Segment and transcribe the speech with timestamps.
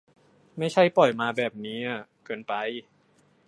[0.57, 2.53] ไม่ใช่ปล่อยมาแบบนี้อะ เกินไป